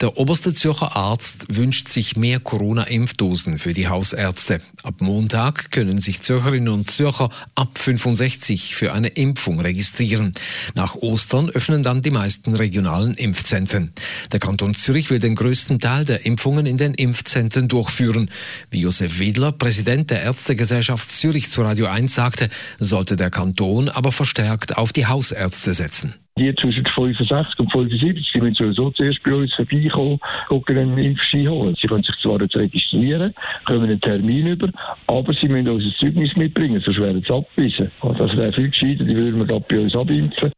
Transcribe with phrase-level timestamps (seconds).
[0.00, 4.60] Der oberste Zürcher Arzt wünscht sich mehr Corona-Impfdosen für die Hausärzte.
[4.82, 10.32] Ab Montag können sich Zürcherinnen und Zürcher ab 65 für eine Impfung registrieren.
[10.74, 13.92] Nach Ostern öffnen dann die meisten regionalen Impfzentren.
[14.32, 18.30] Der Kanton Zürich will den größten Teil der Impfungen in den Impfzentren durchführen.
[18.70, 24.12] Wie Josef Wedler, Präsident der Ärztegesellschaft Zürich zu Radio 1 sagte, sollte der Kanton aber
[24.12, 26.14] verstärkt auf die Hausärzte setzen.
[26.38, 31.48] Die zwischen 65 und 75, die müssen sowieso zuerst bei uns vorbeikommen, gucken einen Impfschein
[31.48, 31.74] holen.
[31.80, 33.32] Sie können sich zwar jetzt registrieren,
[33.64, 34.70] kommen einen Termin über,
[35.06, 37.90] aber sie müssen uns ein Zeugnis mitbringen, sonst werden sie abgewiesen.
[38.02, 40.52] das wäre viel gescheiter, die würden wir gerade bei uns abimpfen.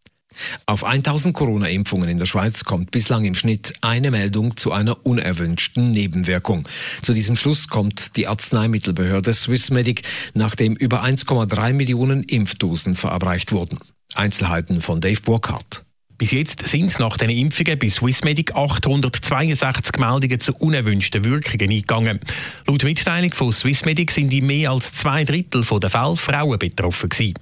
[0.67, 5.93] Auf 1000 Corona-Impfungen in der Schweiz kommt bislang im Schnitt eine Meldung zu einer unerwünschten
[5.93, 6.67] Nebenwirkung.
[7.03, 10.03] Zu diesem Schluss kommt die Arzneimittelbehörde Swissmedic,
[10.35, 13.79] nachdem über 1,3 Millionen Impfdosen verabreicht wurden.
[14.15, 15.85] Einzelheiten von Dave Burkhardt.
[16.19, 22.19] Bis jetzt sind nach den Impfungen bei Swissmedic 862 Meldungen zu unerwünschten Wirkungen eingegangen.
[22.67, 27.35] Laut Mitteilung von Swissmedic sind in mehr als zwei Drittel der Fälle Frauen betroffen gewesen.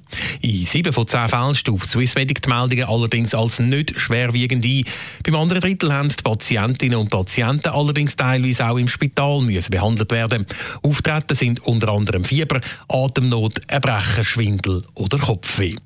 [0.42, 4.84] In sieben von zehn Fällen stuft Swissmedic die Meldungen allerdings als nicht schwerwiegend ein.
[5.25, 10.12] Beim anderen Drittel haben die Patientinnen und Patienten allerdings teilweise auch im Spital müssen behandelt
[10.12, 10.44] werden.
[10.83, 15.77] Auftreten sind unter anderem Fieber, Atemnot, Erbrechen, Schwindel oder Kopfweh.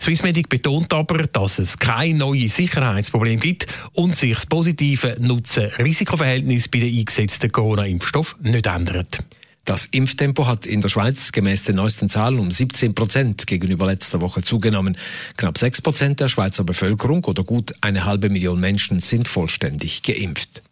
[0.00, 6.80] Swissmedic betont aber, dass es kein neues Sicherheitsproblem gibt und sich das positive Nutzen-Risikoverhältnis bei
[6.80, 9.18] den eingesetzten Corona-Impfstoff nicht ändert.
[9.66, 14.20] Das Impftempo hat in der Schweiz gemäß den neuesten Zahlen um 17 Prozent gegenüber letzter
[14.22, 14.96] Woche zugenommen.
[15.36, 20.62] Knapp 6 Prozent der Schweizer Bevölkerung oder gut eine halbe Million Menschen sind vollständig geimpft.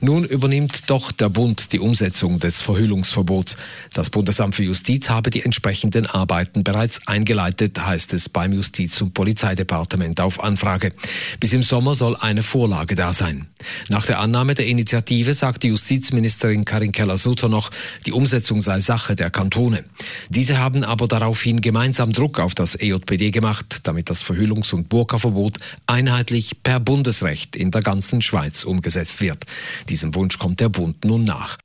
[0.00, 3.56] Nun übernimmt doch der Bund die Umsetzung des Verhüllungsverbots.
[3.92, 9.12] Das Bundesamt für Justiz habe die entsprechenden Arbeiten bereits eingeleitet, heißt es beim Justiz- und
[9.12, 10.92] Polizeidepartement auf Anfrage.
[11.38, 13.48] Bis im Sommer soll eine Vorlage da sein.
[13.88, 17.70] Nach der Annahme der Initiative sagte Justizministerin Karin Keller-Sutter noch,
[18.06, 19.84] die Umsetzung sei Sache der Kantone.
[20.30, 25.58] Diese haben aber daraufhin gemeinsam Druck auf das EJPD gemacht, damit das Verhüllungs- und Burka-Verbot
[25.86, 29.44] einheitlich per Bundesrecht in der ganzen Schweiz umgesetzt wird.
[29.88, 31.58] Diesem Wunsch kommt der Bund nun nach.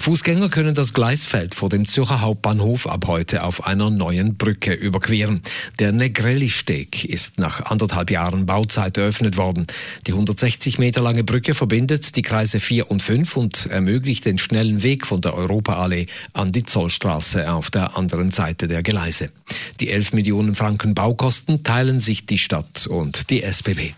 [0.00, 5.42] Fußgänger können das Gleisfeld vor dem Zürcher Hauptbahnhof ab heute auf einer neuen Brücke überqueren.
[5.78, 9.66] Der Negrelli-Steg ist nach anderthalb Jahren Bauzeit eröffnet worden.
[10.06, 14.82] Die 160 Meter lange Brücke verbindet die Kreise 4 und 5 und ermöglicht den schnellen
[14.82, 19.30] Weg von der Europaallee an die Zollstraße auf der anderen Seite der Gleise.
[19.78, 23.94] Die 11 Millionen Franken Baukosten teilen sich die Stadt und die SBB.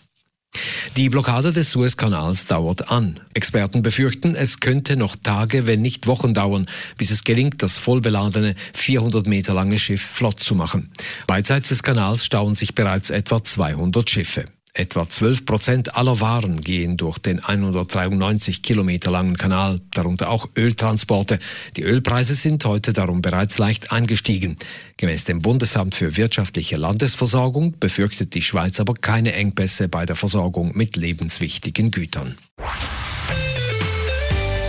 [0.96, 3.20] Die Blockade des Suezkanals dauert an.
[3.34, 6.66] Experten befürchten, es könnte noch Tage, wenn nicht Wochen dauern,
[6.96, 10.90] bis es gelingt, das vollbeladene 400 Meter lange Schiff flott zu machen.
[11.26, 14.46] Beidseits des Kanals stauen sich bereits etwa 200 Schiffe.
[14.76, 21.38] Etwa 12 Prozent aller Waren gehen durch den 193 Kilometer langen Kanal, darunter auch Öltransporte.
[21.76, 24.56] Die Ölpreise sind heute darum bereits leicht angestiegen.
[24.96, 30.76] Gemäß dem Bundesamt für wirtschaftliche Landesversorgung befürchtet die Schweiz aber keine Engpässe bei der Versorgung
[30.76, 32.36] mit lebenswichtigen Gütern.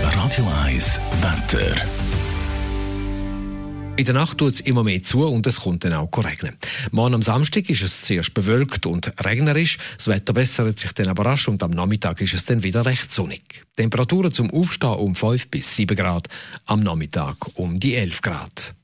[0.04, 1.76] Radio 1 Wetter.
[3.98, 6.58] In der Nacht tut es immer mehr zu und es kommt dann auch regnen.
[6.92, 9.78] Morgen am Samstag ist es zuerst bewölkt und regnerisch.
[9.96, 13.10] Das Wetter bessert sich dann aber rasch und am Nachmittag ist es dann wieder recht
[13.10, 13.66] sonnig.
[13.78, 16.28] Temperaturen zum Aufstehen um 5 bis 7 Grad,
[16.66, 18.76] am Nachmittag um die 11 Grad.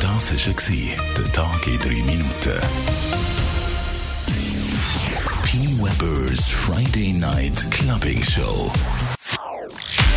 [0.00, 2.60] Das war der Tag in 3 Minuten.
[5.44, 5.58] P.
[5.78, 8.72] Weber's Friday Night Clubbing Show.